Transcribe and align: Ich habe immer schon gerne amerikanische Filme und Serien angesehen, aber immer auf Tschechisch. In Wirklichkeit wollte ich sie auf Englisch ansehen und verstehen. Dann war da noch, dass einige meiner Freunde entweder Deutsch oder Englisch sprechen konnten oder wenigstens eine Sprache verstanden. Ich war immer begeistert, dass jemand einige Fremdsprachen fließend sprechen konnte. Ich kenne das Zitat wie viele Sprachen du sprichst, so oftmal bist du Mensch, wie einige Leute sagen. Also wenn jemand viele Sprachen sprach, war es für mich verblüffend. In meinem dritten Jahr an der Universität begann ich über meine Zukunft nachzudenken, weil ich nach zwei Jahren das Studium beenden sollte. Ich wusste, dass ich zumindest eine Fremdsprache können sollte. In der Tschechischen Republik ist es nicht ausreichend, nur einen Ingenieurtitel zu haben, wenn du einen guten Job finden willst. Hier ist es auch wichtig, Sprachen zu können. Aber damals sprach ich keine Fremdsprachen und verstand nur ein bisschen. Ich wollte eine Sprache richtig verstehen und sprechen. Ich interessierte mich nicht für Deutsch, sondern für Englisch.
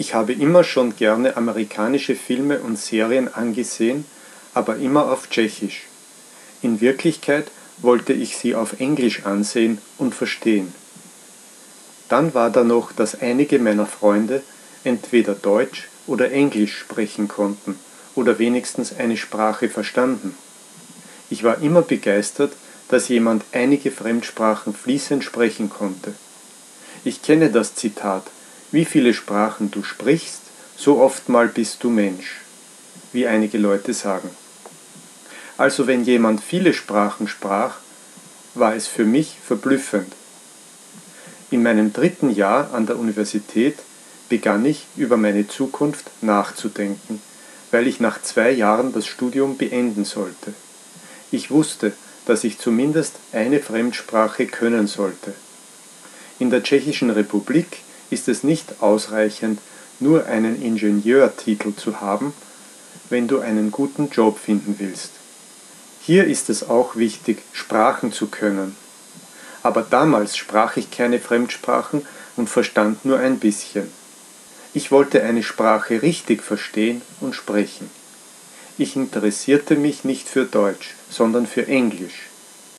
Ich 0.00 0.14
habe 0.14 0.32
immer 0.32 0.62
schon 0.62 0.94
gerne 0.94 1.36
amerikanische 1.36 2.14
Filme 2.14 2.60
und 2.60 2.78
Serien 2.78 3.34
angesehen, 3.34 4.04
aber 4.54 4.76
immer 4.76 5.10
auf 5.10 5.28
Tschechisch. 5.28 5.86
In 6.62 6.80
Wirklichkeit 6.80 7.50
wollte 7.78 8.12
ich 8.12 8.36
sie 8.36 8.54
auf 8.54 8.78
Englisch 8.78 9.26
ansehen 9.26 9.78
und 9.98 10.14
verstehen. 10.14 10.72
Dann 12.08 12.32
war 12.32 12.50
da 12.50 12.62
noch, 12.62 12.92
dass 12.92 13.20
einige 13.20 13.58
meiner 13.58 13.86
Freunde 13.86 14.42
entweder 14.84 15.34
Deutsch 15.34 15.88
oder 16.06 16.30
Englisch 16.30 16.78
sprechen 16.78 17.26
konnten 17.26 17.76
oder 18.14 18.38
wenigstens 18.38 18.96
eine 18.96 19.16
Sprache 19.16 19.68
verstanden. 19.68 20.36
Ich 21.28 21.42
war 21.42 21.60
immer 21.60 21.82
begeistert, 21.82 22.52
dass 22.88 23.08
jemand 23.08 23.42
einige 23.50 23.90
Fremdsprachen 23.90 24.74
fließend 24.74 25.24
sprechen 25.24 25.70
konnte. 25.70 26.14
Ich 27.04 27.20
kenne 27.20 27.50
das 27.50 27.74
Zitat 27.74 28.22
wie 28.70 28.84
viele 28.84 29.14
Sprachen 29.14 29.70
du 29.70 29.82
sprichst, 29.82 30.42
so 30.76 31.00
oftmal 31.00 31.48
bist 31.48 31.82
du 31.82 31.90
Mensch, 31.90 32.40
wie 33.12 33.26
einige 33.26 33.58
Leute 33.58 33.94
sagen. 33.94 34.30
Also 35.56 35.86
wenn 35.86 36.04
jemand 36.04 36.40
viele 36.42 36.72
Sprachen 36.72 37.26
sprach, 37.26 37.76
war 38.54 38.74
es 38.74 38.86
für 38.86 39.04
mich 39.04 39.36
verblüffend. 39.44 40.12
In 41.50 41.62
meinem 41.62 41.92
dritten 41.92 42.30
Jahr 42.30 42.74
an 42.74 42.86
der 42.86 42.98
Universität 42.98 43.78
begann 44.28 44.64
ich 44.66 44.86
über 44.96 45.16
meine 45.16 45.48
Zukunft 45.48 46.10
nachzudenken, 46.20 47.22
weil 47.70 47.86
ich 47.86 48.00
nach 48.00 48.20
zwei 48.22 48.50
Jahren 48.50 48.92
das 48.92 49.06
Studium 49.06 49.56
beenden 49.56 50.04
sollte. 50.04 50.52
Ich 51.30 51.50
wusste, 51.50 51.92
dass 52.26 52.44
ich 52.44 52.58
zumindest 52.58 53.14
eine 53.32 53.60
Fremdsprache 53.60 54.46
können 54.46 54.86
sollte. 54.86 55.32
In 56.38 56.50
der 56.50 56.62
Tschechischen 56.62 57.10
Republik 57.10 57.78
ist 58.10 58.28
es 58.28 58.44
nicht 58.44 58.80
ausreichend, 58.80 59.60
nur 60.00 60.26
einen 60.26 60.60
Ingenieurtitel 60.62 61.74
zu 61.74 62.00
haben, 62.00 62.32
wenn 63.10 63.28
du 63.28 63.40
einen 63.40 63.70
guten 63.70 64.10
Job 64.10 64.38
finden 64.38 64.76
willst. 64.78 65.10
Hier 66.02 66.24
ist 66.24 66.50
es 66.50 66.68
auch 66.68 66.96
wichtig, 66.96 67.42
Sprachen 67.52 68.12
zu 68.12 68.28
können. 68.28 68.76
Aber 69.62 69.82
damals 69.82 70.36
sprach 70.36 70.76
ich 70.76 70.90
keine 70.90 71.18
Fremdsprachen 71.18 72.06
und 72.36 72.48
verstand 72.48 73.04
nur 73.04 73.18
ein 73.18 73.38
bisschen. 73.38 73.90
Ich 74.72 74.90
wollte 74.90 75.22
eine 75.22 75.42
Sprache 75.42 76.02
richtig 76.02 76.42
verstehen 76.42 77.02
und 77.20 77.34
sprechen. 77.34 77.90
Ich 78.78 78.94
interessierte 78.94 79.74
mich 79.74 80.04
nicht 80.04 80.28
für 80.28 80.44
Deutsch, 80.44 80.94
sondern 81.10 81.46
für 81.46 81.66
Englisch. 81.66 82.27